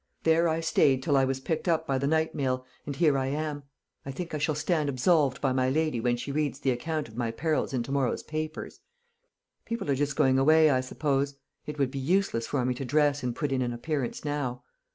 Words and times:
There 0.23 0.47
I 0.49 0.61
stayed 0.61 1.03
till 1.03 1.15
I 1.15 1.25
was 1.25 1.39
picked 1.39 1.67
up 1.67 1.85
by 1.85 1.99
the 1.99 2.07
night 2.07 2.33
mail, 2.33 2.65
and 2.87 2.95
here 2.95 3.19
I 3.19 3.27
am. 3.27 3.61
I 4.03 4.09
think 4.09 4.33
I 4.33 4.39
shall 4.39 4.55
stand 4.55 4.89
absolved 4.89 5.39
by 5.41 5.53
my 5.53 5.69
lady 5.69 5.99
when 6.01 6.17
she 6.17 6.31
reads 6.31 6.59
the 6.59 6.71
account 6.71 7.07
of 7.07 7.15
my 7.17 7.29
perils 7.29 7.71
in 7.71 7.83
to 7.83 7.91
morrow's 7.91 8.23
papers. 8.23 8.79
People 9.63 9.91
are 9.91 9.95
just 9.95 10.15
going 10.15 10.39
away, 10.39 10.71
I 10.71 10.81
suppose. 10.81 11.35
It 11.67 11.77
would 11.77 11.91
be 11.91 11.99
useless 11.99 12.47
for 12.47 12.65
me 12.65 12.73
to 12.73 12.83
dress 12.83 13.21
and 13.21 13.35
put 13.35 13.51
in 13.51 13.61
an 13.61 13.73
appearance 13.73 14.25
now." 14.25 14.63